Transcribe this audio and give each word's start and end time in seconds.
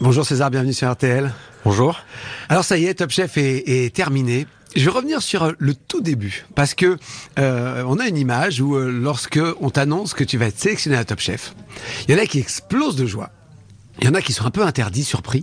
Bonjour 0.00 0.24
César, 0.24 0.50
bienvenue 0.50 0.72
sur 0.72 0.90
RTL. 0.92 1.32
Bonjour. 1.64 2.00
Alors 2.48 2.64
ça 2.64 2.78
y 2.78 2.84
est, 2.84 2.94
Top 2.94 3.10
Chef 3.10 3.36
est, 3.36 3.68
est 3.68 3.92
terminé. 3.92 4.46
Je 4.76 4.84
vais 4.84 4.90
revenir 4.90 5.22
sur 5.22 5.52
le 5.58 5.74
tout 5.74 6.00
début 6.00 6.46
parce 6.54 6.74
que 6.74 6.98
euh, 7.38 7.82
on 7.84 7.98
a 7.98 8.06
une 8.06 8.16
image 8.16 8.60
où 8.60 8.76
euh, 8.76 8.92
lorsque 8.92 9.40
on 9.60 9.70
t'annonce 9.70 10.14
que 10.14 10.22
tu 10.22 10.38
vas 10.38 10.46
être 10.46 10.58
sélectionné 10.58 10.96
à 10.96 11.04
Top 11.04 11.18
Chef, 11.18 11.54
il 12.06 12.14
y 12.14 12.18
en 12.18 12.22
a 12.22 12.26
qui 12.26 12.38
explosent 12.38 12.94
de 12.94 13.06
joie. 13.06 13.30
Il 14.00 14.06
y 14.06 14.08
en 14.08 14.14
a 14.14 14.22
qui 14.22 14.32
sont 14.32 14.46
un 14.46 14.52
peu 14.52 14.62
interdits, 14.62 15.02
surpris. 15.02 15.42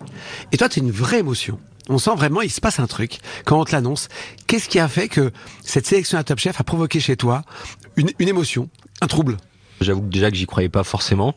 Et 0.54 0.58
toi, 0.58 0.70
tu 0.70 0.80
as 0.80 0.84
une 0.84 0.92
vraie 0.92 1.20
émotion. 1.20 1.60
On 1.90 1.98
sent 1.98 2.16
vraiment, 2.16 2.42
il 2.42 2.50
se 2.50 2.62
passe 2.62 2.80
un 2.80 2.88
truc 2.88 3.20
quand 3.44 3.60
on 3.60 3.66
te 3.66 3.74
l'annonce. 3.74 4.08
Qu'est-ce 4.48 4.70
qui 4.70 4.80
a 4.80 4.88
fait 4.88 5.10
que 5.10 5.32
cette 5.66 5.86
sélection 5.86 6.18
à 6.18 6.24
Top 6.24 6.40
Chef 6.40 6.62
a 6.62 6.64
provoqué 6.64 7.02
chez 7.02 7.18
toi 7.18 7.42
une, 7.98 8.12
une 8.20 8.30
émotion, 8.30 8.70
un 9.02 9.08
trouble? 9.08 9.36
J'avoue 9.82 10.02
déjà 10.02 10.32
que 10.32 10.38
j'y 10.38 10.46
croyais 10.46 10.70
pas 10.70 10.84
forcément. 10.84 11.36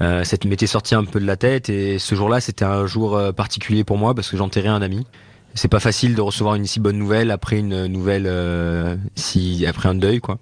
Euh, 0.00 0.24
ça 0.24 0.36
m'était 0.44 0.66
sorti 0.66 0.94
un 0.94 1.04
peu 1.04 1.20
de 1.20 1.26
la 1.26 1.36
tête 1.36 1.68
et 1.68 1.98
ce 1.98 2.14
jour-là, 2.14 2.40
c'était 2.40 2.64
un 2.64 2.86
jour 2.86 3.16
euh, 3.16 3.32
particulier 3.32 3.84
pour 3.84 3.98
moi 3.98 4.14
parce 4.14 4.28
que 4.28 4.36
j'enterrais 4.36 4.68
un 4.68 4.82
ami. 4.82 5.06
C'est 5.54 5.68
pas 5.68 5.80
facile 5.80 6.14
de 6.14 6.20
recevoir 6.20 6.54
une 6.54 6.66
si 6.66 6.80
bonne 6.80 6.98
nouvelle 6.98 7.30
après 7.30 7.58
une 7.58 7.86
nouvelle, 7.86 8.26
euh, 8.26 8.96
après 9.66 9.88
un 9.88 9.94
deuil, 9.94 10.20
quoi. 10.20 10.38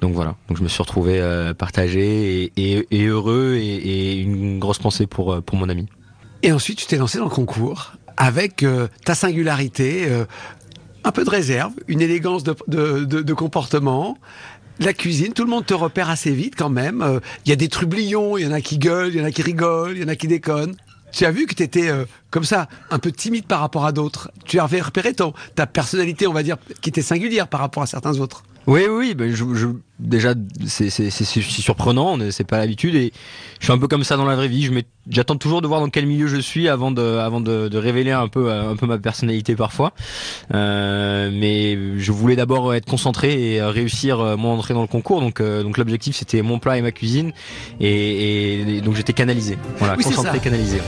Donc 0.00 0.14
voilà. 0.14 0.34
Donc 0.48 0.58
je 0.58 0.62
me 0.64 0.68
suis 0.68 0.82
retrouvé 0.82 1.20
euh, 1.20 1.54
partagé 1.54 2.42
et, 2.42 2.52
et, 2.56 2.86
et 2.90 3.06
heureux 3.06 3.54
et, 3.54 4.16
une 4.16 4.58
grosse 4.58 4.78
pensée 4.78 5.06
pour 5.06 5.40
pour 5.42 5.56
mon 5.56 5.68
ami. 5.68 5.86
Et 6.42 6.50
ensuite, 6.50 6.78
tu 6.78 6.86
t'es 6.86 6.96
lancé 6.96 7.18
dans 7.18 7.24
le 7.24 7.30
concours 7.30 7.92
avec 8.16 8.62
euh, 8.62 8.88
ta 9.04 9.14
singularité, 9.14 10.04
euh, 10.06 10.24
un 11.04 11.12
peu 11.12 11.24
de 11.24 11.30
réserve, 11.30 11.72
une 11.88 12.00
élégance 12.00 12.44
de, 12.44 12.54
de 13.04 13.34
comportement, 13.34 14.16
la 14.78 14.92
cuisine, 14.92 15.32
tout 15.32 15.44
le 15.44 15.50
monde 15.50 15.66
te 15.66 15.74
repère 15.74 16.10
assez 16.10 16.32
vite 16.32 16.54
quand 16.56 16.70
même. 16.70 17.02
Euh, 17.02 17.20
Il 17.44 17.50
y 17.50 17.52
a 17.52 17.56
des 17.56 17.68
trublions, 17.68 18.36
il 18.38 18.44
y 18.44 18.46
en 18.46 18.52
a 18.52 18.60
qui 18.60 18.78
gueulent, 18.78 19.14
il 19.14 19.20
y 19.20 19.22
en 19.22 19.24
a 19.24 19.30
qui 19.30 19.42
rigolent, 19.42 19.96
il 19.96 20.02
y 20.02 20.04
en 20.04 20.08
a 20.08 20.16
qui 20.16 20.28
déconnent. 20.28 20.76
Tu 21.12 21.26
as 21.26 21.30
vu 21.30 21.46
que 21.46 21.54
tu 21.54 21.68
euh, 21.90 22.04
comme 22.32 22.44
ça, 22.44 22.66
un 22.90 22.98
peu 22.98 23.12
timide 23.12 23.44
par 23.44 23.60
rapport 23.60 23.84
à 23.84 23.92
d'autres. 23.92 24.32
Tu 24.44 24.58
avais 24.58 24.80
repéré 24.80 25.14
ton, 25.14 25.34
ta 25.54 25.66
personnalité, 25.66 26.26
on 26.26 26.32
va 26.32 26.42
dire, 26.42 26.56
qui 26.80 26.88
était 26.88 27.02
singulière 27.02 27.46
par 27.46 27.60
rapport 27.60 27.82
à 27.84 27.86
certains 27.86 28.18
autres. 28.18 28.42
Oui, 28.66 28.82
oui, 28.88 29.14
ben 29.14 29.34
je, 29.34 29.44
je, 29.54 29.66
déjà 29.98 30.34
c'est 30.66 30.88
surprenant, 30.88 32.16
c'est 32.30 32.44
pas 32.46 32.58
l'habitude 32.58 32.94
et 32.94 33.12
je 33.58 33.64
suis 33.64 33.72
un 33.72 33.78
peu 33.78 33.88
comme 33.88 34.04
ça 34.04 34.16
dans 34.16 34.24
la 34.24 34.36
vraie 34.36 34.46
vie. 34.46 34.62
Je 34.62 34.72
j'attends 35.10 35.34
toujours 35.34 35.62
de 35.62 35.66
voir 35.66 35.80
dans 35.80 35.90
quel 35.90 36.06
milieu 36.06 36.28
je 36.28 36.36
suis 36.36 36.68
avant 36.68 36.92
de, 36.92 37.02
avant 37.02 37.40
de, 37.40 37.66
de 37.66 37.78
révéler 37.78 38.12
un 38.12 38.28
peu, 38.28 38.52
un 38.52 38.76
peu 38.76 38.86
ma 38.86 38.98
personnalité 38.98 39.56
parfois. 39.56 39.92
Euh, 40.54 41.30
mais 41.32 41.98
je 41.98 42.12
voulais 42.12 42.36
d'abord 42.36 42.72
être 42.72 42.86
concentré 42.86 43.54
et 43.54 43.62
réussir 43.62 44.38
mon 44.38 44.52
entrée 44.52 44.74
dans 44.74 44.82
le 44.82 44.86
concours. 44.86 45.20
Donc, 45.20 45.40
euh, 45.40 45.64
donc 45.64 45.76
l'objectif 45.76 46.14
c'était 46.16 46.42
mon 46.42 46.60
plat 46.60 46.78
et 46.78 46.82
ma 46.82 46.92
cuisine 46.92 47.32
et, 47.80 47.88
et, 47.88 48.76
et 48.76 48.80
donc 48.80 48.94
j'étais 48.94 49.12
canalisé. 49.12 49.58
Voilà, 49.78 49.96
Oui, 49.98 50.04
concentré, 50.04 50.38
canalisé. 50.38 50.80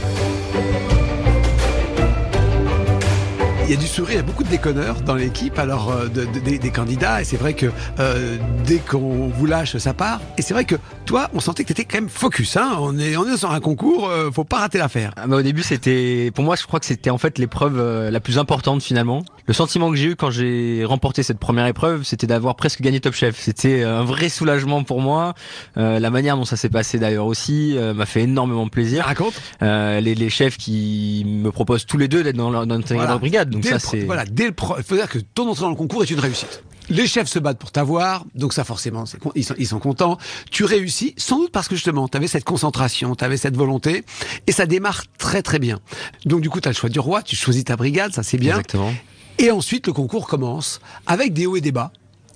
Il 3.67 3.71
y 3.71 3.73
a 3.73 3.77
du 3.77 3.87
sourire, 3.87 4.13
il 4.13 4.17
y 4.17 4.19
a 4.19 4.23
beaucoup 4.23 4.45
de 4.45 4.51
déconneurs 4.51 5.01
dans 5.01 5.15
l'équipe, 5.15 5.59
alors 5.59 5.91
euh, 5.91 6.07
de- 6.09 6.27
de- 6.27 6.39
des- 6.39 6.59
des 6.59 6.71
candidats, 6.71 7.23
et 7.23 7.25
c'est 7.25 7.39
vrai 7.39 7.55
que 7.55 7.67
euh, 7.99 8.37
dès 8.67 8.77
qu'on 8.77 9.29
vous 9.29 9.47
lâche, 9.47 9.79
ça 9.79 9.95
part. 9.95 10.21
Et 10.37 10.43
c'est 10.43 10.53
vrai 10.53 10.67
que 10.67 10.75
toi, 11.07 11.31
on 11.33 11.41
sentait 11.41 11.63
que 11.65 11.69
tu 11.69 11.73
étais 11.73 11.85
quand 11.87 11.97
même 11.97 12.11
focus. 12.11 12.59
Hein 12.59 12.77
on, 12.79 12.99
est, 12.99 13.17
on 13.17 13.27
est 13.27 13.39
sur 13.39 13.51
un 13.53 13.61
concours, 13.61 14.07
euh, 14.11 14.31
faut 14.31 14.45
pas 14.45 14.59
rater 14.59 14.77
l'affaire. 14.77 15.13
Ah 15.17 15.27
bah, 15.27 15.37
au 15.37 15.43
début, 15.43 15.63
c'était, 15.63 16.31
pour 16.35 16.45
moi, 16.45 16.57
je 16.57 16.67
crois 16.67 16.79
que 16.79 16.85
c'était 16.85 17.09
en 17.09 17.17
fait 17.17 17.39
l'épreuve 17.39 17.79
euh, 17.79 18.11
la 18.11 18.21
plus 18.21 18.37
importante 18.39 18.83
finalement. 18.83 19.23
Le 19.47 19.55
sentiment 19.55 19.91
que 19.91 19.97
j'ai 19.97 20.09
eu 20.09 20.17
quand 20.17 20.31
j'ai 20.31 20.85
remporté 20.87 21.23
cette 21.23 21.39
première 21.39 21.67
épreuve, 21.67 22.03
c'était 22.05 22.27
d'avoir 22.27 22.57
presque 22.57 22.81
gagné 22.83 23.01
Top 23.01 23.15
Chef. 23.15 23.39
C'était 23.41 23.83
un 23.83 24.03
vrai 24.05 24.29
soulagement 24.29 24.85
pour 24.85 25.01
moi. 25.01 25.35
Euh, 25.79 25.99
la 26.01 26.11
manière 26.11 26.37
dont 26.37 26.45
ça 26.47 26.57
s'est 26.57 26.71
passé 26.71 26.99
d'ailleurs 26.99 27.27
aussi 27.27 27.77
euh, 27.77 27.93
m'a 27.95 28.07
fait 28.07 28.23
énormément 28.23 28.69
plaisir. 28.69 29.05
Raconte. 29.05 29.35
Euh, 29.63 30.01
les, 30.01 30.15
les 30.15 30.31
chefs 30.31 30.57
qui 30.59 31.25
me 31.27 31.51
proposent 31.51 31.87
tous 31.87 31.99
les 31.99 32.09
deux 32.09 32.23
d'être 32.23 32.37
dans 32.37 32.51
leur, 32.51 32.67
dans 32.67 32.81
Voilà. 32.81 33.07
leur 33.09 33.19
brigade. 33.21 33.54
Donc 33.55 33.63
Dès 33.63 33.71
ça, 33.71 33.79
c'est. 33.79 34.05
voilà, 34.05 34.25
dès 34.25 34.47
le 34.47 34.55
il 34.79 34.85
faut 34.85 34.97
dire 34.97 35.09
que 35.09 35.19
ton 35.19 35.49
entrée 35.49 35.63
dans 35.63 35.71
le 35.71 35.77
concours 35.77 36.03
est 36.03 36.11
une 36.11 36.21
réussite. 36.21 36.63
Les 36.91 37.07
chefs 37.07 37.29
se 37.29 37.39
battent 37.39 37.59
pour 37.59 37.73
t'avoir, 37.73 38.27
donc 38.35 38.53
ça 38.53 38.63
forcément, 38.63 39.05
ils, 39.35 39.45
sont, 39.45 39.55
ils 39.57 39.67
sont 39.67 39.79
contents. 39.79 40.19
Tu 40.51 40.65
réussis, 40.65 41.15
sans 41.17 41.39
doute 41.39 41.51
parce 41.51 41.67
que 41.67 41.77
justement, 41.77 42.09
tu 42.09 42.17
avais 42.19 42.27
cette 42.27 42.45
concentration, 42.45 43.15
tu 43.15 43.25
avais 43.25 43.39
cette 43.39 43.57
volonté, 43.57 44.05
et 44.47 44.53
ça 44.53 44.67
démarre 44.67 45.05
très 45.17 45.41
très 45.41 45.59
bien. 45.59 45.81
Donc 46.27 46.43
du 46.43 46.51
coup, 46.51 46.61
tu 46.61 46.69
as 46.69 46.73
le 46.73 46.77
choix 46.77 46.91
du 46.91 47.01
roi, 47.01 47.23
tu 47.23 47.37
choisis 47.37 47.65
ta 47.65 47.77
brigade, 47.77 48.13
ça 48.13 48.23
c'est 48.23 48.37
bien. 48.37 48.59
Exactement. 48.59 48.93
Et 49.39 49.51
ensuite, 49.51 49.87
le 49.87 49.95
concours 49.95 50.27
commence 50.27 50.81
avec 51.07 51.33
des 51.33 51.47
hauts 51.47 51.57
et 51.57 51.63
des 51.63 51.73
bas. 51.73 51.91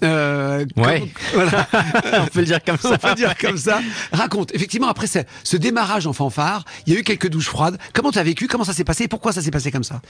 Euh, 0.05 0.65
Ouais. 0.77 1.01
comme- 1.01 1.09
voilà. 1.43 1.67
On 2.23 2.27
peut 2.27 2.41
le 2.41 2.47
dire 2.47 2.63
comme 2.65 2.77
ça. 2.81 2.91
On 2.93 2.97
peut 3.09 3.15
dire 3.15 3.37
comme 3.37 3.57
ça. 3.59 3.81
Raconte. 4.13 4.55
Effectivement, 4.55 4.89
après 4.89 5.07
ce, 5.07 5.19
ce 5.45 5.57
démarrage 5.57 6.07
en 6.07 6.13
fanfare, 6.13 6.65
il 6.87 6.93
y 6.93 6.97
a 6.97 7.01
eu 7.01 7.03
quelques 7.03 7.29
douches 7.29 7.49
froides. 7.49 7.79
Comment 7.93 8.11
tu 8.13 8.19
as 8.19 8.23
vécu? 8.23 8.47
Comment 8.49 8.65
ça 8.65 8.73
s'est 8.73 8.85
passé? 8.85 9.05
Et 9.05 9.09
Pourquoi 9.09 9.33
ça 9.33 9.43
s'est 9.43 9.51
passé 9.51 9.71
comme 9.71 9.85
ça? 9.85 10.01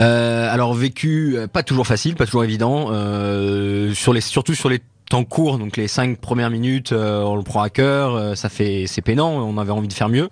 Euh, 0.00 0.52
alors 0.52 0.74
vécu, 0.74 1.34
euh, 1.36 1.46
pas 1.46 1.62
toujours 1.62 1.86
facile, 1.86 2.14
pas 2.14 2.26
toujours 2.26 2.44
évident, 2.44 2.88
euh, 2.90 3.92
sur 3.94 4.12
les, 4.12 4.20
surtout 4.20 4.54
sur 4.54 4.68
les 4.68 4.80
temps 5.08 5.24
courts, 5.24 5.58
donc 5.58 5.76
les 5.76 5.88
cinq 5.88 6.18
premières 6.18 6.50
minutes, 6.50 6.92
euh, 6.92 7.22
on 7.22 7.36
le 7.36 7.42
prend 7.42 7.62
à 7.62 7.70
cœur, 7.70 8.14
euh, 8.14 8.34
ça 8.34 8.48
fait, 8.48 8.84
c'est 8.86 9.02
peinant, 9.02 9.30
on 9.30 9.58
avait 9.58 9.72
envie 9.72 9.88
de 9.88 9.92
faire 9.92 10.08
mieux. 10.08 10.28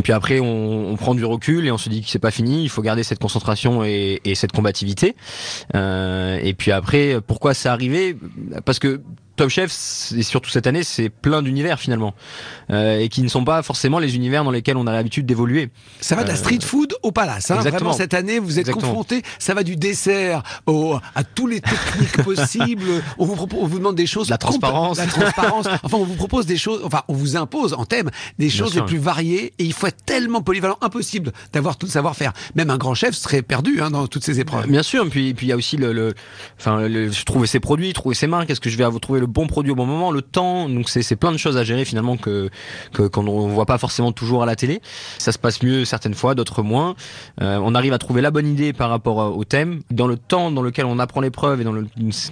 Et 0.00 0.02
puis 0.02 0.12
après, 0.12 0.40
on, 0.40 0.90
on 0.90 0.96
prend 0.96 1.14
du 1.14 1.24
recul 1.24 1.66
et 1.66 1.70
on 1.70 1.78
se 1.78 1.88
dit 1.88 2.02
que 2.02 2.08
c'est 2.08 2.18
pas 2.18 2.30
fini, 2.30 2.62
il 2.62 2.68
faut 2.68 2.82
garder 2.82 3.02
cette 3.02 3.18
concentration 3.18 3.84
et, 3.84 4.20
et 4.24 4.34
cette 4.34 4.52
combativité. 4.52 5.16
Euh, 5.74 6.38
et 6.42 6.54
puis 6.54 6.72
après, 6.72 7.18
pourquoi 7.26 7.54
c'est 7.54 7.68
arrivé 7.68 8.16
Parce 8.64 8.78
que 8.78 9.00
Top 9.36 9.48
Chef, 9.50 10.12
et 10.16 10.22
surtout 10.22 10.50
cette 10.50 10.66
année, 10.66 10.84
c'est 10.84 11.08
plein 11.08 11.42
d'univers 11.42 11.78
finalement, 11.80 12.14
euh, 12.70 13.00
et 13.00 13.08
qui 13.08 13.22
ne 13.22 13.28
sont 13.28 13.44
pas 13.44 13.62
forcément 13.62 13.98
les 13.98 14.14
univers 14.16 14.44
dans 14.44 14.50
lesquels 14.50 14.76
on 14.76 14.86
a 14.86 14.92
l'habitude 14.92 15.26
d'évoluer. 15.26 15.70
Ça 16.00 16.14
va 16.14 16.22
de 16.22 16.28
la 16.28 16.34
Euh, 16.34 16.36
street 16.36 16.60
food 16.62 16.94
au 17.02 17.10
palace. 17.10 17.50
Hein. 17.50 17.56
exactement. 17.56 17.90
Vraiment, 17.90 17.92
cette 17.92 18.14
année, 18.14 18.38
vous 18.38 18.58
êtes 18.58 18.70
confrontés. 18.70 19.22
Ça 19.38 19.54
va 19.54 19.62
du 19.62 19.76
dessert 19.76 20.42
au, 20.66 20.98
à 21.14 21.24
tous 21.24 21.46
les 21.46 21.60
techniques 21.60 22.22
possibles. 22.24 23.02
On 23.18 23.24
vous, 23.24 23.34
propose, 23.34 23.58
on 23.60 23.66
vous 23.66 23.78
demande 23.78 23.96
des 23.96 24.06
choses. 24.06 24.28
La 24.30 24.38
transparence. 24.38 24.98
La 24.98 25.06
transparence. 25.06 25.66
Enfin, 25.82 25.98
on 25.98 26.04
vous 26.04 26.14
propose 26.14 26.46
des 26.46 26.56
choses. 26.56 26.80
Enfin, 26.84 27.02
on 27.08 27.14
vous 27.14 27.36
impose 27.36 27.74
en 27.74 27.84
thème 27.84 28.10
des 28.38 28.48
choses 28.50 28.72
sûr. 28.72 28.82
les 28.82 28.86
plus 28.86 28.98
variées. 28.98 29.52
Et 29.58 29.64
il 29.64 29.72
faut 29.72 29.86
être 29.86 30.04
tellement 30.04 30.42
polyvalent, 30.42 30.78
impossible 30.80 31.32
d'avoir 31.52 31.76
tout 31.76 31.86
le 31.86 31.90
savoir-faire. 31.92 32.32
Même 32.54 32.70
un 32.70 32.78
grand 32.78 32.94
chef 32.94 33.14
serait 33.14 33.42
perdu 33.42 33.80
hein, 33.80 33.90
dans 33.90 34.06
toutes 34.06 34.24
ces 34.24 34.40
épreuves. 34.40 34.66
Bien 34.68 34.82
sûr, 34.82 35.08
puis 35.08 35.34
puis 35.34 35.46
il 35.46 35.50
y 35.50 35.52
a 35.52 35.56
aussi 35.56 35.76
le, 35.76 35.92
le 35.92 36.14
enfin 36.58 36.86
le, 36.88 37.10
trouver 37.24 37.46
ses 37.46 37.60
produits, 37.60 37.92
trouver 37.92 38.14
ses 38.14 38.26
marques, 38.26 38.50
est-ce 38.50 38.60
que 38.60 38.70
je 38.70 38.76
vais 38.76 38.84
avoir 38.84 39.00
trouver 39.00 39.20
bon 39.26 39.46
produit 39.46 39.72
au 39.72 39.74
bon 39.74 39.86
moment, 39.86 40.10
le 40.10 40.22
temps, 40.22 40.68
donc 40.68 40.88
c'est 40.88 41.16
plein 41.16 41.32
de 41.32 41.36
choses 41.36 41.56
à 41.56 41.64
gérer 41.64 41.84
finalement 41.84 42.16
que 42.16 42.50
qu'on 42.92 43.22
ne 43.22 43.52
voit 43.52 43.66
pas 43.66 43.78
forcément 43.78 44.12
toujours 44.12 44.42
à 44.42 44.46
la 44.46 44.56
télé. 44.56 44.80
Ça 45.18 45.32
se 45.32 45.38
passe 45.38 45.62
mieux 45.62 45.84
certaines 45.84 46.14
fois, 46.14 46.34
d'autres 46.34 46.62
moins. 46.62 46.94
Euh, 47.40 47.58
on 47.62 47.74
arrive 47.74 47.92
à 47.92 47.98
trouver 47.98 48.20
la 48.22 48.30
bonne 48.30 48.46
idée 48.46 48.72
par 48.72 48.90
rapport 48.90 49.20
euh, 49.20 49.28
au 49.28 49.44
thème, 49.44 49.80
dans 49.90 50.06
le 50.06 50.16
temps 50.16 50.50
dans 50.50 50.62
lequel 50.62 50.84
on 50.86 50.98
apprend 50.98 51.20
l'épreuve 51.20 51.60
et 51.60 51.64
dans 51.64 51.74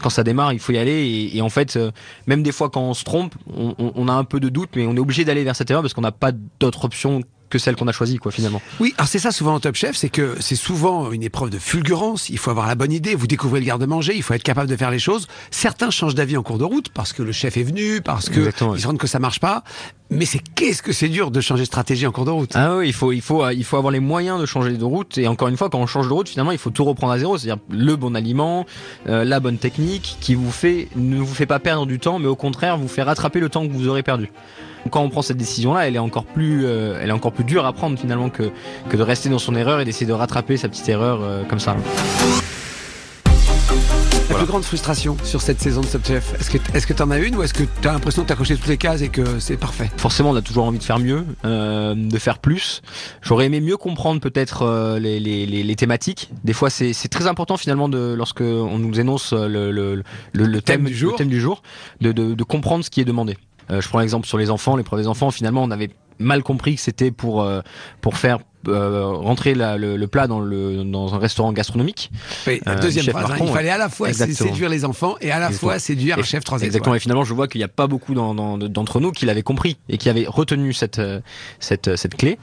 quand 0.00 0.10
ça 0.10 0.25
démarre, 0.25 0.53
il 0.53 0.58
faut 0.58 0.72
y 0.72 0.78
aller 0.78 1.30
et, 1.34 1.41
en 1.42 1.48
fait 1.48 1.76
euh, 1.76 1.91
même 2.26 2.42
des 2.42 2.53
fois 2.53 2.70
quand 2.70 2.82
on 2.82 2.94
se 2.94 3.04
trompe, 3.04 3.34
on, 3.56 3.74
on- 3.78 3.92
on 3.94 4.09
a 4.09 4.12
un 4.12 4.24
peu 4.24 4.41
de 4.41 4.48
doute, 4.48 4.70
mais 4.76 4.86
on 4.86 4.94
est 4.97 5.00
obligé 5.00 5.24
d'aller 5.24 5.44
vers 5.44 5.56
cette 5.56 5.70
erreur 5.70 5.82
parce 5.82 5.94
qu'on 5.94 6.00
n'a 6.03 6.12
pas 6.12 6.32
d'autre 6.60 6.84
option 6.84 7.20
que 7.53 7.59
celle 7.59 7.77
qu'on 7.77 7.87
a 7.87 7.93
choisie 7.93 8.16
quoi 8.16 8.33
finalement. 8.33 8.63
Oui, 8.81 8.95
alors 8.97 9.07
c'est 9.09 9.19
ça 9.19 9.31
souvent 9.31 9.54
en 9.54 9.60
Top 9.60 9.77
Chef, 9.77 9.95
c'est 9.95 10.09
que 10.09 10.37
c'est 10.41 10.57
souvent 10.57 11.13
une 11.13 11.22
épreuve 11.22 11.51
de 11.51 11.59
fulgurance. 11.59 12.31
Il 12.31 12.39
faut 12.39 12.51
avoir 12.51 12.66
la 12.66 12.75
bonne 12.75 12.93
idée, 12.93 13.15
vous 13.15 13.27
découvrez 13.27 13.60
le 13.60 13.66
garde-manger, 13.66 14.15
il 14.16 14.22
faut 14.22 14.33
être 14.33 14.43
capable 14.43 14.71
de 14.71 14.77
faire 14.77 14.91
les 14.91 14.99
choses. 14.99 15.27
Certains 15.51 15.91
changent 15.91 16.15
d'avis 16.15 16.39
en 16.39 16.43
cours 16.43 16.57
de 16.59 16.65
route 16.65 16.89
parce 16.89 17.13
que 17.13 17.22
le 17.22 17.33
chef 17.33 17.59
est 17.59 17.63
venu, 17.63 18.01
parce 18.01 18.31
que 18.31 18.39
Exactement, 18.39 18.71
ils 18.72 18.77
oui. 18.77 18.81
se 18.81 18.87
rendent 18.87 18.99
que 18.99 19.07
ça 19.07 19.19
marche 19.19 19.39
pas. 19.39 19.65
Mais 20.14 20.26
c'est 20.26 20.41
qu'est-ce 20.41 20.82
que 20.82 20.92
c'est 20.92 21.09
dur 21.09 21.30
de 21.30 21.41
changer 21.41 21.62
de 21.62 21.66
stratégie 21.66 22.06
en 22.06 22.12
cours 22.12 22.26
de 22.26 22.30
route. 22.30 22.50
Ah 22.54 22.76
oui, 22.76 22.88
il 22.88 22.92
faut, 22.92 23.12
il 23.12 23.22
faut, 23.22 23.48
il 23.48 23.64
faut 23.64 23.78
avoir 23.78 23.91
les 23.91 24.00
moyens 24.00 24.38
de 24.38 24.44
changer 24.47 24.76
de 24.76 24.84
route. 24.84 25.16
Et 25.16 25.26
encore 25.26 25.48
une 25.48 25.56
fois, 25.56 25.70
quand 25.70 25.78
on 25.78 25.86
change 25.86 26.09
de 26.09 26.12
route, 26.12 26.28
finalement, 26.28 26.53
il 26.53 26.59
faut 26.59 26.70
tout 26.70 26.84
reprendre 26.84 27.12
à 27.14 27.18
zéro. 27.18 27.38
C'est-à-dire 27.38 27.62
le 27.70 27.97
bon 27.97 28.14
aliment, 28.14 28.66
euh, 29.09 29.24
la 29.24 29.41
bonne 29.41 29.56
technique, 29.56 30.18
qui 30.20 30.34
vous 30.34 30.50
fait, 30.50 30.88
ne 30.97 31.16
vous 31.16 31.34
fait 31.34 31.47
pas 31.47 31.60
perdre 31.60 31.86
du 31.86 31.98
temps, 31.98 32.18
mais 32.18 32.28
au 32.28 32.36
contraire, 32.36 32.76
vous 32.76 32.88
fait 32.88 33.03
rattraper 33.03 33.41
le 33.41 33.48
temps 33.48 33.66
que 33.66 33.72
vous 33.72 33.88
aurez 33.88 34.03
perdu. 34.03 34.30
Quand 34.91 35.03
on 35.03 35.09
prend 35.09 35.22
cette 35.22 35.38
décision-là, 35.38 35.86
elle 35.86 35.97
est 35.97 36.00
encore 36.00 36.24
plus, 36.24 36.66
euh, 36.66 36.98
elle 37.00 37.08
est 37.08 37.12
encore 37.12 37.32
plus 37.32 37.44
dure 37.44 37.65
à 37.65 37.72
prendre 37.72 37.98
finalement 37.98 38.28
que 38.28 38.50
que 38.91 38.97
de 38.97 39.03
rester 39.03 39.28
dans 39.28 39.38
son 39.38 39.54
erreur 39.54 39.80
et 39.80 39.84
d'essayer 39.84 40.06
de 40.06 40.12
rattraper 40.12 40.56
sa 40.56 40.68
petite 40.68 40.88
erreur 40.88 41.20
euh, 41.22 41.44
comme 41.44 41.60
ça. 41.60 41.76
Plus 44.42 44.48
grande 44.48 44.65
frustration 44.65 45.16
sur 45.22 45.41
cette 45.41 45.60
saison 45.60 45.83
de 45.83 45.86
Top 45.86 46.04
Chef 46.04 46.34
Est-ce 46.41 46.50
que 46.50 46.59
est-ce 46.77 46.84
que 46.89 46.92
t'en 46.92 47.12
as 47.12 47.21
une 47.21 47.36
ou 47.36 47.44
est-ce 47.44 47.54
que 47.54 47.62
t'as 47.80 47.92
l'impression 47.92 48.24
que 48.24 48.27
t'as 48.27 48.34
coché 48.34 48.56
toutes 48.56 48.66
les 48.66 48.77
cases 48.77 49.00
et 49.00 49.09
que 49.09 49.39
c'est 49.39 49.56
parfait? 49.56 49.89
Forcément, 49.98 50.30
on 50.30 50.34
a 50.34 50.42
toujours 50.42 50.65
envie 50.65 50.80
de 50.80 50.83
faire 50.83 50.98
mieux, 50.98 51.24
euh, 51.44 51.94
de 51.94 52.18
faire 52.18 52.41
plus. 52.41 52.83
J'aurais 53.22 53.47
aimé 53.47 53.60
mieux 53.60 53.77
comprendre 53.77 54.21
peut-être 54.21 54.62
euh, 54.62 54.98
les, 54.98 55.21
les, 55.21 55.47
les, 55.47 55.62
les 55.62 55.77
thématiques. 55.77 56.28
Des 56.42 56.54
fois, 56.54 56.71
c'est 56.71 56.92
très 57.09 57.28
important 57.28 57.56
finalement 57.56 57.89
de 57.89 58.15
lorsque 58.18 58.41
on 58.41 58.80
nous 58.80 58.98
énonce 58.98 59.33
le, 59.33 59.71
le, 59.71 59.94
le, 59.94 60.03
le 60.33 60.60
thème 60.60 60.78
thème, 60.78 60.84
du 60.86 60.94
jour. 60.97 61.12
le 61.12 61.18
thème 61.18 61.28
du 61.28 61.41
jour, 61.41 61.62
de, 62.00 62.10
de, 62.10 62.34
de 62.34 62.42
comprendre 62.42 62.84
ce 62.84 62.91
qui 62.91 63.00
est 63.00 63.04
demandé. 63.04 63.39
Euh, 63.71 63.80
je 63.80 63.89
prends 63.89 64.00
l'exemple 64.00 64.27
sur 64.27 64.39
les 64.39 64.50
enfants, 64.50 64.74
l'épreuve 64.74 65.03
des 65.03 65.06
enfants. 65.06 65.30
Finalement, 65.30 65.62
on 65.62 65.71
avait 65.71 65.91
mal 66.18 66.42
compris 66.42 66.74
que 66.74 66.80
c'était 66.80 67.12
pour 67.12 67.48
pour 68.00 68.16
faire 68.16 68.41
euh, 68.68 69.06
rentrer 69.06 69.54
la- 69.54 69.76
le, 69.76 69.97
le 69.97 70.06
plat 70.09 70.26
dans 70.26 70.41
le 70.41 70.84
dans 70.84 71.14
un 71.14 71.18
restaurant 71.18 71.53
gastronomique. 71.53 72.10
Oui, 72.47 72.60
la 72.64 72.72
Euh, 72.72 72.80
deuxième 72.80 73.06
phrase. 73.06 73.30
hein, 73.30 73.36
il 73.41 73.48
fallait 73.48 73.70
à 73.70 73.78
la 73.78 73.88
fois 73.88 74.09
Exactement. 74.09 74.50
séduire 74.50 74.68
les 74.68 74.84
enfants 74.84 75.16
et 75.20 75.30
à 75.30 75.38
la 75.38 75.47
Exactement. 75.47 75.70
fois 75.72 75.78
séduire 75.78 76.16
un 76.18 76.20
Et- 76.20 76.24
chef 76.24 76.44
3 76.44 76.62
Exactement. 76.62 76.94
Et 76.94 76.98
finalement, 77.00 77.24
je 77.24 77.34
vois 77.34 77.48
qu'il 77.48 77.59
n'y 77.60 77.64
a 77.64 77.68
pas 77.68 77.86
beaucoup 77.86 78.14
d'entre 78.14 79.00
nous 79.00 79.12
qui 79.12 79.26
l'avaient 79.26 79.42
compris 79.42 79.76
et 79.88 79.98
qui 79.98 80.09
avaient 80.09 80.26
retenu 80.26 80.72
cette 80.72 80.98
euh, 80.98 81.20
cette 81.60 81.97
cette 81.97 82.16
clé. 82.16 82.38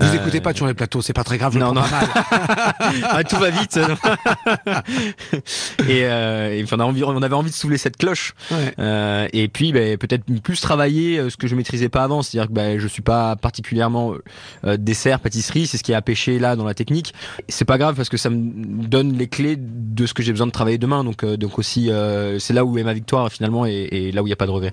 Vous 0.00 0.06
Euh, 0.08 0.12
écoutez 0.14 0.40
pas 0.40 0.54
sur 0.54 0.66
les 0.66 0.74
plateaux, 0.74 1.02
c'est 1.02 1.12
pas 1.12 1.24
très 1.24 1.38
grave. 1.38 1.56
Non, 1.56 1.68
le 1.68 1.74
non. 1.74 1.80
mal. 1.80 1.90
Ah, 3.12 3.24
tout 3.24 3.36
va 3.36 3.50
vite. 3.50 3.78
et, 5.88 5.98
et 6.00 6.64
on, 6.72 6.80
a 6.80 6.84
envie, 6.84 7.04
on 7.04 7.22
avait 7.22 7.34
envie 7.34 7.50
de 7.50 7.54
soulever 7.54 7.78
cette 7.78 7.96
cloche. 7.96 8.34
Ouais. 8.50 9.28
Et 9.32 9.48
puis 9.48 9.72
ben, 9.72 9.96
peut-être 9.98 10.24
plus 10.42 10.60
travailler 10.60 11.28
ce 11.30 11.36
que 11.36 11.46
je 11.46 11.54
maîtrisais 11.54 11.88
pas 11.88 12.02
avant, 12.04 12.22
c'est-à-dire 12.22 12.48
que 12.48 12.54
ben, 12.54 12.78
je 12.78 12.86
suis 12.88 13.02
pas 13.02 13.36
particulièrement 13.36 14.14
dessert, 14.64 15.20
pâtisserie, 15.20 15.59
c'est 15.66 15.78
ce 15.78 15.82
qui 15.82 15.94
a 15.94 16.02
pêché 16.02 16.38
là 16.38 16.56
dans 16.56 16.64
la 16.64 16.74
technique. 16.74 17.14
C'est 17.48 17.64
pas 17.64 17.78
grave 17.78 17.96
parce 17.96 18.08
que 18.08 18.16
ça 18.16 18.30
me 18.30 18.86
donne 18.86 19.12
les 19.12 19.28
clés 19.28 19.56
de 19.58 20.06
ce 20.06 20.14
que 20.14 20.22
j'ai 20.22 20.32
besoin 20.32 20.46
de 20.46 20.52
travailler 20.52 20.78
demain, 20.78 21.04
donc 21.04 21.24
euh, 21.24 21.36
aussi 21.56 21.90
euh, 21.90 22.38
c'est 22.38 22.54
là 22.54 22.64
où 22.64 22.78
est 22.78 22.84
ma 22.84 22.94
victoire 22.94 23.30
finalement 23.30 23.66
et, 23.66 23.88
et 23.90 24.12
là 24.12 24.22
où 24.22 24.26
il 24.26 24.30
y 24.30 24.32
a 24.32 24.36
pas 24.36 24.46
de 24.46 24.52
regret. 24.52 24.72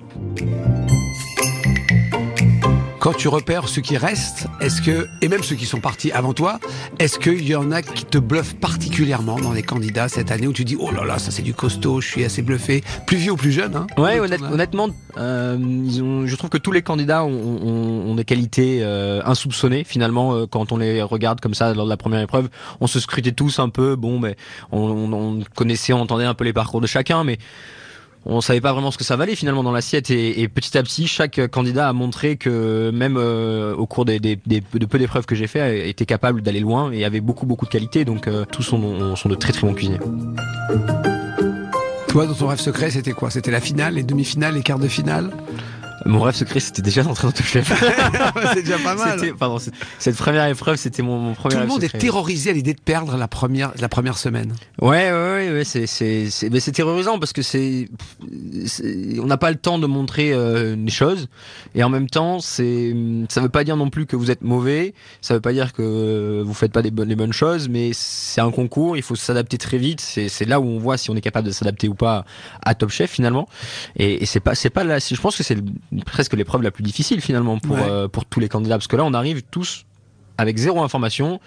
Quand 3.08 3.14
tu 3.14 3.30
repères 3.30 3.70
ceux 3.70 3.82
qui 3.82 3.96
restent, 3.96 4.48
est-ce 4.60 4.82
que, 4.82 5.08
et 5.22 5.30
même 5.30 5.42
ceux 5.42 5.56
qui 5.56 5.66
sont 5.66 5.80
partis 5.80 6.12
avant 6.12 6.34
toi, 6.34 6.60
est-ce 7.00 7.18
qu'il 7.18 7.48
y 7.48 7.56
en 7.56 7.72
a 7.72 7.82
qui 7.82 8.04
te 8.04 8.18
bluffent 8.18 8.58
particulièrement 8.58 9.40
dans 9.40 9.54
les 9.54 9.64
candidats 9.64 10.10
cette 10.10 10.30
année 10.30 10.46
où 10.46 10.52
tu 10.52 10.66
dis, 10.66 10.76
oh 10.78 10.92
là 10.92 11.06
là, 11.06 11.18
ça 11.18 11.32
c'est 11.32 11.42
du 11.42 11.54
costaud, 11.54 12.02
je 12.02 12.08
suis 12.10 12.26
assez 12.26 12.42
bluffé, 12.42 12.84
plus 13.06 13.16
vieux 13.16 13.32
ou 13.32 13.38
plus 13.38 13.54
jeune, 13.54 13.78
hein 13.78 13.88
Ouais, 13.98 14.20
honnête- 14.20 14.42
d'un- 14.42 14.52
honnêtement, 14.52 14.90
euh, 15.16 15.58
ils 15.58 16.04
ont, 16.04 16.28
je 16.28 16.36
trouve 16.36 16.50
que 16.50 16.58
tous 16.58 16.74
les 16.74 16.82
candidats 16.82 17.24
ont, 17.24 17.30
ont- 17.32 18.10
ont 18.12 18.16
des 18.16 18.26
qualités 18.26 18.80
euh, 18.82 19.22
insoupçonnées. 19.24 19.86
Finalement, 19.86 20.34
euh, 20.36 20.46
quand 20.46 20.74
on 20.74 20.78
les 20.78 21.02
regarde 21.02 21.40
comme 21.40 21.54
ça 21.54 21.74
lors 21.74 21.86
de 21.86 21.90
la 21.90 21.96
première 21.96 22.20
épreuve, 22.20 22.50
on 22.82 22.88
se 22.88 23.00
scrutait 23.00 23.32
tous 23.32 23.60
un 23.60 23.70
peu. 23.70 23.96
Bon, 23.96 24.20
mais 24.20 24.36
on, 24.74 24.80
on- 24.82 25.14
on 25.14 25.40
connaissait, 25.56 25.94
on 25.94 26.02
entendait 26.02 26.26
un 26.26 26.34
peu 26.34 26.44
les 26.44 26.52
parcours 26.52 26.82
de 26.82 26.88
chacun, 26.88 27.24
mais 27.24 27.38
on 28.26 28.42
savait 28.42 28.62
pas 28.62 28.74
vraiment 28.74 28.92
ce 28.92 28.98
que 28.98 29.04
ça 29.04 29.16
valait 29.16 29.36
finalement 29.36 29.64
dans 29.64 29.72
l'assiette. 29.72 30.12
Et, 30.12 30.42
et 30.42 30.48
petit 30.48 30.78
à 30.78 30.84
petit, 30.84 31.08
chaque 31.08 31.48
candidat 31.48 31.88
a 31.88 31.94
montré 31.94 32.38
que 32.38 32.92
même 32.92 33.16
euh, 33.18 33.76
au 33.76 33.86
cours 33.86 34.06
de 34.06 34.18
peu 34.86 35.00
d'épreuves 35.00 35.26
que 35.26 35.36
j'ai 35.36 35.48
fait, 35.48 35.90
était 35.90 36.06
capable 36.06 36.42
d'aller 36.42 36.60
loin 36.60 36.92
et 36.92 37.06
avait 37.06 37.22
beaucoup 37.22 37.46
beaucoup 37.46 37.66
de 37.66 37.72
qualités. 37.72 38.06
Donc 38.06 38.28
euh, 38.28 38.46
tous 38.52 38.64
sont, 38.64 39.16
sont 39.16 39.30
de 39.30 39.36
très 39.36 39.54
très 39.54 39.66
bons 39.68 39.74
cuisiniers. 39.74 40.00
Toi, 42.08 42.26
dans 42.26 42.34
ton 42.34 42.48
rêve 42.48 42.60
secret, 42.60 42.90
c'était 42.90 43.12
quoi? 43.12 43.30
C'était 43.30 43.52
la 43.52 43.62
finale, 43.62 43.96
les 43.96 44.04
demi-finales, 44.04 44.56
les 44.56 44.64
quarts 44.64 44.80
de 44.80 44.88
finale? 44.88 45.32
Mon 46.06 46.22
rêve 46.22 46.36
secret, 46.36 46.60
c'était 46.60 46.82
déjà 46.82 47.04
d'entrer 47.04 47.28
dans 47.28 47.32
Top 47.32 47.46
Chef. 47.46 47.68
C'est 48.54 48.64
déjà 48.64 48.78
pas 48.78 48.96
mal. 48.96 49.20
Pardon, 49.38 49.58
cette 50.00 50.16
première 50.16 50.46
épreuve, 50.46 50.78
c'était 50.78 51.02
mon, 51.02 51.18
mon 51.18 51.34
premier 51.34 51.56
Tout 51.56 51.62
le 51.62 51.68
monde 51.68 51.84
est 51.84 51.98
terrorisé 51.98 52.52
à 52.52 52.54
l'idée 52.54 52.74
de 52.74 52.80
perdre 52.80 53.18
la 53.18 53.28
première, 53.28 53.74
la 53.80 53.90
première 53.90 54.18
semaine. 54.18 54.54
Ouais, 54.82 55.12
ouais, 55.12 55.12
ouais, 55.12 55.52
ouais, 55.52 55.64
c'est, 55.64 55.88
c'est, 55.88 56.30
c'est, 56.30 56.50
mais 56.50 56.60
c'est 56.60 56.72
terrorisant 56.72 57.20
parce 57.20 57.34
que 57.34 57.42
c'est, 57.42 57.90
on 59.20 59.26
n'a 59.26 59.38
pas 59.38 59.50
le 59.50 59.58
temps 59.58 59.80
de 59.80 59.88
montrer 59.88 60.34
euh, 60.34 60.76
les 60.76 60.92
choses 60.92 61.28
et 61.76 61.84
en 61.84 61.90
même 61.90 62.10
temps, 62.10 62.40
c'est, 62.40 62.96
ça 63.30 63.42
veut 63.42 63.50
pas 63.50 63.64
dire 63.64 63.76
non 63.76 63.90
plus 63.90 64.06
que 64.06 64.16
vous 64.16 64.32
êtes 64.32 64.42
mauvais, 64.42 64.94
ça 65.22 65.34
veut 65.34 65.42
pas 65.42 65.54
dire 65.54 65.74
que 65.74 66.44
vous 66.46 66.54
faites 66.54 66.72
pas 66.72 66.82
des 66.82 66.92
bonnes, 66.92 67.10
les 67.10 67.16
bonnes 67.16 67.34
choses, 67.34 67.70
mais 67.70 67.92
c'est 67.94 68.42
un 68.42 68.52
concours, 68.52 68.98
il 68.98 69.04
faut 69.04 69.16
s'adapter 69.16 69.58
très 69.58 69.78
vite. 69.78 70.02
C'est, 70.02 70.30
c'est 70.30 70.46
là 70.46 70.60
où 70.60 70.66
on 70.66 70.80
voit 70.80 70.98
si 70.98 71.10
on 71.10 71.16
est 71.16 71.22
capable 71.22 71.48
de 71.48 71.52
s'adapter 71.54 71.88
ou 71.88 71.96
pas 71.96 72.26
à 72.62 72.76
Top 72.76 72.90
Chef 72.90 73.12
finalement. 73.12 73.48
Et, 73.96 74.24
et 74.24 74.26
c'est 74.26 74.40
pas, 74.40 74.56
c'est 74.56 74.70
pas 74.70 74.84
là, 74.84 75.00
je 75.00 75.20
pense 75.20 75.36
que 75.36 75.44
c'est 75.44 75.58
presque 76.06 76.34
l'épreuve 76.34 76.62
la 76.62 76.72
plus 76.72 76.84
difficile 76.84 77.22
finalement 77.22 77.60
pour 77.60 77.76
Ouais. 77.78 77.84
euh, 77.90 78.08
pour 78.08 78.26
tous 78.26 78.40
les 78.40 78.50
candidats 78.50 78.76
parce 78.78 78.88
que 78.88 78.96
là, 78.96 79.04
on 79.06 79.14
arrive 79.14 79.42
tous 79.50 79.86
avec 80.38 80.58
zéro 80.58 80.82
information, 80.84 81.40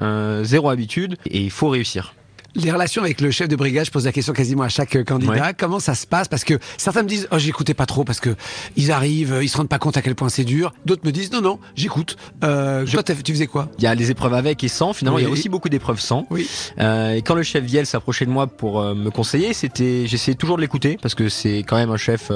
euh, 0.00 0.44
zéro 0.44 0.70
habitude 0.70 1.16
et 1.26 1.42
il 1.42 1.50
faut 1.50 1.68
réussir. 1.68 2.14
Les 2.56 2.72
relations 2.72 3.02
avec 3.02 3.20
le 3.20 3.30
chef 3.30 3.48
de 3.48 3.56
brigade, 3.56 3.86
je 3.86 3.90
pose 3.90 4.04
la 4.06 4.12
question 4.12 4.32
quasiment 4.32 4.64
à 4.64 4.68
chaque 4.68 4.96
euh, 4.96 5.04
candidat. 5.04 5.32
Ouais. 5.32 5.54
Comment 5.56 5.78
ça 5.78 5.94
se 5.94 6.06
passe? 6.06 6.26
Parce 6.28 6.44
que 6.44 6.58
certains 6.76 7.02
me 7.02 7.08
disent, 7.08 7.28
oh, 7.30 7.38
j'écoutais 7.38 7.74
pas 7.74 7.86
trop 7.86 8.02
parce 8.04 8.18
que 8.20 8.34
ils 8.76 8.90
arrivent, 8.90 9.34
euh, 9.34 9.44
ils 9.44 9.48
se 9.48 9.56
rendent 9.56 9.68
pas 9.68 9.78
compte 9.78 9.96
à 9.96 10.02
quel 10.02 10.14
point 10.14 10.28
c'est 10.28 10.44
dur. 10.44 10.72
D'autres 10.84 11.02
me 11.04 11.12
disent, 11.12 11.30
non, 11.30 11.40
non, 11.40 11.58
j'écoute. 11.76 12.16
Euh, 12.42 12.84
toi, 12.86 13.02
tu 13.02 13.32
faisais 13.32 13.46
quoi? 13.46 13.68
Il 13.78 13.84
y 13.84 13.86
a 13.86 13.94
les 13.94 14.10
épreuves 14.10 14.34
avec 14.34 14.64
et 14.64 14.68
sans. 14.68 14.92
Finalement, 14.92 15.16
Oui. 15.16 15.22
il 15.22 15.26
y 15.26 15.28
a 15.28 15.32
aussi 15.32 15.48
beaucoup 15.48 15.68
d'épreuves 15.68 16.00
sans. 16.00 16.26
Oui. 16.30 16.48
Euh, 16.80 17.14
et 17.14 17.22
quand 17.22 17.34
le 17.34 17.42
chef 17.42 17.64
Viel 17.64 17.86
s'approchait 17.86 18.26
de 18.26 18.30
moi 18.30 18.46
pour 18.48 18.80
euh, 18.80 18.94
me 18.94 19.10
conseiller, 19.10 19.52
c'était, 19.54 20.06
j'essayais 20.06 20.34
toujours 20.34 20.56
de 20.56 20.62
l'écouter 20.62 20.98
parce 21.00 21.14
que 21.14 21.28
c'est 21.28 21.58
quand 21.58 21.76
même 21.76 21.90
un 21.90 21.96
chef, 21.96 22.32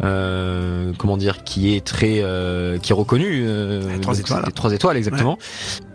comment 0.00 1.16
dire, 1.16 1.42
qui 1.44 1.74
est 1.74 1.84
très, 1.84 2.20
euh, 2.22 2.78
qui 2.78 2.92
est 2.92 2.94
reconnu. 2.94 3.44
Trois 4.00 4.18
étoiles. 4.18 4.44
Trois 4.54 4.72
étoiles, 4.72 4.96
exactement. 4.96 5.38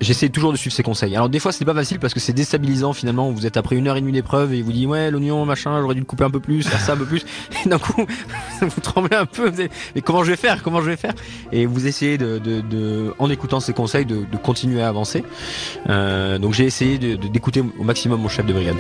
J'essayais 0.01 0.29
toujours 0.29 0.51
de 0.51 0.57
suivre 0.57 0.75
ses 0.75 0.83
conseils. 0.83 1.15
Alors 1.15 1.29
des 1.29 1.39
fois, 1.39 1.51
c'était 1.51 1.65
pas 1.65 1.73
facile 1.73 1.99
parce 1.99 2.13
que 2.13 2.19
c'est 2.19 2.33
déstabilisant. 2.33 2.93
Finalement, 2.93 3.31
vous 3.31 3.44
êtes 3.45 3.57
après 3.57 3.75
une 3.75 3.87
heure 3.87 3.97
et 3.97 4.01
demie 4.01 4.11
d'épreuve 4.11 4.53
et 4.53 4.57
il 4.57 4.63
vous 4.63 4.71
dit 4.71 4.85
ouais, 4.85 5.11
l'oignon, 5.11 5.45
machin, 5.45 5.79
j'aurais 5.81 5.93
dû 5.95 6.01
le 6.01 6.05
couper 6.05 6.23
un 6.23 6.29
peu 6.29 6.39
plus, 6.39 6.63
faire 6.67 6.79
ça 6.79 6.93
un 6.93 6.97
peu 6.97 7.05
plus. 7.05 7.25
Et 7.65 7.69
d'un 7.69 7.79
coup, 7.79 8.05
vous 8.61 8.81
tremblez 8.81 9.15
un 9.15 9.25
peu. 9.25 9.49
Vous 9.49 9.61
dites, 9.61 9.71
mais 9.95 10.01
comment 10.01 10.23
je 10.23 10.31
vais 10.31 10.37
faire? 10.37 10.63
Comment 10.63 10.81
je 10.81 10.87
vais 10.87 10.97
faire? 10.97 11.13
Et 11.51 11.65
vous 11.65 11.87
essayez 11.87 12.17
de, 12.17 12.37
de, 12.39 12.61
de 12.61 13.13
en 13.19 13.29
écoutant 13.29 13.59
ses 13.59 13.73
conseils, 13.73 14.05
de, 14.05 14.17
de 14.31 14.37
continuer 14.37 14.81
à 14.81 14.89
avancer. 14.89 15.23
Euh, 15.89 16.37
donc 16.39 16.53
j'ai 16.53 16.65
essayé 16.65 16.97
d'écouter 16.97 17.61
au 17.79 17.83
maximum 17.83 18.21
mon 18.21 18.29
chef 18.29 18.45
de 18.45 18.53
brigade. 18.53 18.75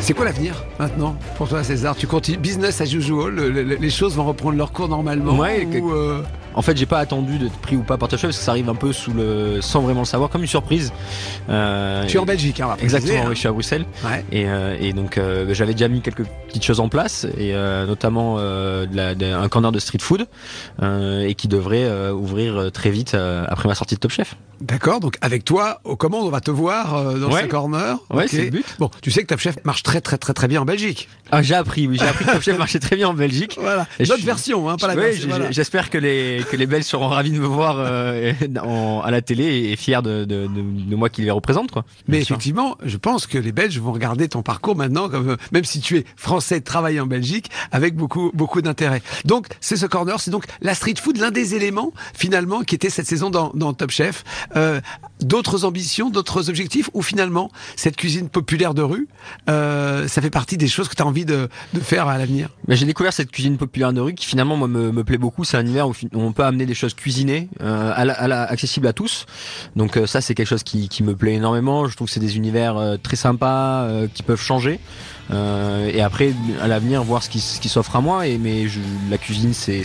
C'est 0.00 0.14
quoi 0.14 0.24
l'avenir 0.24 0.64
maintenant 0.80 1.16
pour 1.36 1.48
toi, 1.48 1.62
César? 1.62 1.94
Tu 1.94 2.08
continues 2.08 2.36
business 2.38 2.80
as 2.80 2.92
usual. 2.92 3.32
le- 3.34 3.50
le- 3.50 3.62
les 3.76 3.90
choses 3.90 4.16
vont 4.16 4.24
reprendre 4.24 4.56
leur 4.56 4.72
cours 4.72 4.88
normalement. 4.88 5.36
Ouais, 5.38 5.64
ou, 5.80 5.92
euh, 5.92 6.22
En 6.54 6.62
fait, 6.62 6.76
j'ai 6.76 6.86
pas 6.86 6.98
attendu 6.98 7.38
d'être 7.38 7.56
pris 7.58 7.76
ou 7.76 7.82
pas 7.82 7.96
par 7.96 8.08
Top 8.08 8.18
Chef 8.18 8.28
parce 8.28 8.38
que 8.38 8.44
ça 8.44 8.50
arrive 8.52 8.68
un 8.68 8.74
peu 8.74 8.92
sous 8.92 9.12
le, 9.12 9.60
sans 9.60 9.80
vraiment 9.80 10.00
le 10.00 10.06
savoir, 10.06 10.28
comme 10.30 10.42
une 10.42 10.46
surprise. 10.48 10.92
Euh, 11.48 12.04
Tu 12.06 12.16
es 12.16 12.20
en 12.20 12.24
Belgique, 12.24 12.60
hein, 12.60 12.64
on 12.66 12.68
va 12.68 12.76
préciser, 12.76 12.96
Exactement, 12.96 13.22
hein. 13.24 13.28
oui, 13.28 13.34
je 13.34 13.38
suis 13.40 13.48
à 13.48 13.52
Bruxelles. 13.52 13.84
Ouais. 14.04 14.24
Et, 14.32 14.44
euh, 14.48 14.76
et 14.80 14.92
donc 14.92 15.18
euh, 15.18 15.52
j'avais 15.54 15.72
déjà 15.72 15.88
mis 15.88 16.00
quelques 16.02 16.24
petites 16.48 16.64
choses 16.64 16.80
en 16.80 16.88
place, 16.88 17.24
et 17.38 17.54
euh, 17.54 17.86
notamment 17.86 18.36
euh, 18.38 18.86
de 18.86 18.96
la- 18.96 19.14
de- 19.14 19.26
un 19.32 19.48
corner 19.48 19.72
de 19.72 19.78
street 19.78 19.98
food, 20.00 20.26
euh, 20.82 21.26
et 21.26 21.34
qui 21.34 21.48
devrait 21.48 21.84
euh, 21.84 22.12
ouvrir 22.12 22.70
très 22.72 22.90
vite 22.90 23.14
euh, 23.14 23.44
après 23.48 23.68
ma 23.68 23.74
sortie 23.74 23.94
de 23.94 24.00
Top 24.00 24.10
Chef. 24.10 24.36
D'accord, 24.62 25.00
donc 25.00 25.16
avec 25.20 25.44
toi, 25.44 25.80
aux 25.84 25.96
commandes, 25.96 26.24
on 26.26 26.30
va 26.30 26.40
te 26.40 26.50
voir 26.52 26.94
euh, 26.96 27.18
dans 27.18 27.32
Ouais. 27.32 27.42
ce 27.42 27.46
corner. 27.48 27.98
Ouais, 28.10 28.24
Ok. 28.24 28.28
c'est 28.30 28.44
le 28.44 28.50
but. 28.50 28.64
Bon, 28.78 28.90
tu 29.02 29.10
sais 29.10 29.22
que 29.22 29.26
Top 29.26 29.40
Chef 29.40 29.56
marche 29.64 29.82
très 29.82 30.00
très 30.00 30.18
très 30.18 30.32
très 30.34 30.46
bien 30.46 30.60
en 30.62 30.64
Belgique. 30.64 31.08
Ah, 31.32 31.42
j'ai 31.42 31.54
appris, 31.54 31.88
oui, 31.88 31.96
j'ai 31.98 32.06
appris 32.06 32.24
que 32.24 32.30
Top 32.30 32.42
Chef 32.42 32.56
marchait 32.58 32.78
très 32.78 32.94
bien 32.94 33.08
en 33.08 33.14
Belgique. 33.14 33.56
Voilà. 33.60 33.86
Notre 33.98 34.14
suis- 34.16 34.24
version, 34.24 34.70
hein, 34.70 34.76
pas 34.76 34.86
la 34.86 34.94
Ouais, 34.94 35.16
voilà. 35.26 35.50
J'espère 35.50 35.90
que 35.90 35.98
les 35.98 36.44
que 36.50 36.56
les 36.56 36.66
Belges 36.66 36.84
seront 36.84 37.08
ravis 37.08 37.30
de 37.32 37.38
me 37.40 37.46
voir 37.46 37.76
euh, 37.78 38.32
en- 38.62 39.00
à 39.04 39.10
la 39.10 39.20
télé 39.20 39.70
et 39.72 39.76
fiers 39.76 40.00
de, 40.02 40.24
de, 40.24 40.46
de, 40.46 40.88
de 40.90 40.96
moi 40.96 41.08
qui 41.08 41.22
les 41.22 41.30
représente, 41.32 41.70
quoi. 41.72 41.84
Mais 42.06 42.18
Bien 42.18 42.24
sûr. 42.26 42.34
effectivement, 42.36 42.76
je 42.84 42.96
pense 42.98 43.26
que 43.26 43.38
les 43.38 43.52
Belges 43.52 43.78
vont 43.80 43.92
regarder 43.92 44.28
ton 44.28 44.42
parcours 44.42 44.76
maintenant, 44.76 45.08
comme, 45.08 45.30
euh, 45.30 45.36
même 45.50 45.64
si 45.64 45.80
tu 45.80 45.96
es 45.98 46.04
français, 46.16 46.60
travailler 46.60 47.00
en 47.00 47.06
Belgique, 47.06 47.50
avec 47.72 47.96
beaucoup 47.96 48.30
beaucoup 48.34 48.62
d'intérêt. 48.62 49.02
Donc, 49.24 49.48
c'est 49.60 49.76
ce 49.76 49.86
corner, 49.86 50.20
c'est 50.20 50.30
donc 50.30 50.44
la 50.60 50.74
street 50.74 50.94
food, 51.02 51.16
l'un 51.18 51.30
des 51.32 51.54
éléments 51.56 51.92
finalement 52.14 52.60
qui 52.62 52.74
était 52.76 52.90
cette 52.90 53.06
saison 53.06 53.30
dans, 53.30 53.50
dans 53.54 53.72
Top 53.72 53.90
Chef. 53.90 54.22
Euh, 54.56 54.80
d'autres 55.20 55.64
ambitions, 55.64 56.10
d'autres 56.10 56.48
objectifs, 56.50 56.90
ou 56.94 57.02
finalement 57.02 57.50
cette 57.76 57.96
cuisine 57.96 58.28
populaire 58.28 58.74
de 58.74 58.82
rue, 58.82 59.08
euh, 59.48 60.08
ça 60.08 60.20
fait 60.20 60.30
partie 60.30 60.56
des 60.56 60.68
choses 60.68 60.88
que 60.88 60.94
tu 60.94 61.02
as 61.02 61.06
envie 61.06 61.24
de, 61.24 61.48
de 61.74 61.80
faire 61.80 62.08
à 62.08 62.18
l'avenir? 62.18 62.48
Mais 62.68 62.76
j'ai 62.76 62.86
découvert 62.86 63.12
cette 63.12 63.30
cuisine 63.30 63.56
populaire 63.56 63.92
de 63.92 64.00
rue 64.00 64.14
qui 64.14 64.26
finalement 64.26 64.56
moi 64.56 64.68
me, 64.68 64.90
me 64.92 65.04
plaît 65.04 65.18
beaucoup. 65.18 65.44
C'est 65.44 65.56
un 65.56 65.62
univers 65.62 65.88
où, 65.88 65.94
on 66.12 66.32
peut 66.32 66.44
amener 66.44 66.66
des 66.66 66.74
choses 66.74 66.94
cuisinées, 66.94 67.48
euh, 67.60 67.92
à 67.94 68.04
la, 68.04 68.14
à 68.14 68.28
la- 68.28 68.42
accessibles 68.42 68.86
à 68.86 68.92
tous. 68.92 69.26
Donc 69.76 69.96
euh, 69.96 70.06
ça 70.06 70.20
c'est 70.20 70.34
quelque 70.34 70.48
chose 70.48 70.64
qui, 70.64 70.88
qui 70.88 71.02
me 71.02 71.14
plaît 71.14 71.34
énormément. 71.34 71.86
Je 71.86 71.94
trouve 71.96 72.08
que 72.08 72.12
c'est 72.14 72.20
des 72.20 72.36
univers 72.36 72.76
euh, 72.76 72.96
très 73.02 73.16
sympas 73.16 73.88
qui 74.12 74.22
peuvent 74.22 74.40
changer. 74.40 74.80
Euh, 75.32 75.90
et 75.92 76.02
après 76.02 76.34
à 76.60 76.68
l'avenir 76.68 77.02
voir 77.02 77.22
ce 77.22 77.30
qui, 77.30 77.40
ce 77.40 77.58
qui 77.60 77.68
s'offre 77.68 77.96
à 77.96 78.00
moi. 78.00 78.26
Et 78.26 78.38
mais 78.38 78.68
je- 78.68 78.80
la 79.10 79.18
cuisine 79.18 79.52
c'est 79.54 79.82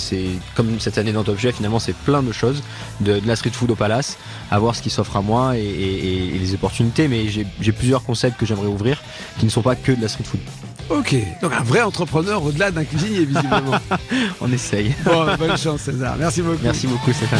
comme 0.56 0.80
cette 0.80 0.98
année 0.98 1.14
dans 1.14 1.24
Top 1.24 1.40
Chef 1.40 1.56
finalement 1.56 1.80
c'est 1.80 1.96
plein 1.96 2.22
de 2.22 2.32
choses, 2.32 2.62
de, 3.02 3.20
de 3.20 3.28
la 3.28 3.36
street 3.36 3.52
food 3.54 3.72
au 3.72 3.76
palace, 3.76 4.18
à 4.52 4.60
voir 4.60 4.76
ce 4.76 4.82
qui 4.82 4.90
s'offre 4.90 5.16
à 5.16 5.22
moi 5.22 5.58
et, 5.58 5.62
et- 5.62 6.36
et 6.36 6.40
les 6.40 6.54
opportunités. 6.54 7.08
Mais 7.08 7.28
j'ai 7.30 7.48
j'ai 7.62 7.72
plusieurs 7.72 8.04
concepts 8.04 8.40
que 8.40 8.46
j'aimerais 8.46 8.68
ouvrir 8.68 9.02
qui 9.40 9.46
ne 9.46 9.50
sont 9.52 9.62
pas 9.62 9.76
que 9.76 9.92
de 9.92 10.02
la 10.02 10.08
street 10.10 10.26
food. 10.26 10.42
Ok, 10.90 11.16
donc 11.42 11.52
un 11.54 11.64
vrai 11.64 11.82
entrepreneur 11.82 12.42
au-delà 12.44 12.72
d'un 12.72 12.86
cuisinier 12.86 13.26
visiblement. 13.26 13.78
On 14.42 14.52
essaye. 14.52 14.96
bon, 15.04 15.26
bonne 15.38 15.58
chance 15.58 15.82
César, 15.82 16.16
merci 16.18 16.42
beaucoup. 16.42 16.60
Merci 16.64 16.88
beaucoup 16.88 17.12
Stéphane. 17.12 17.40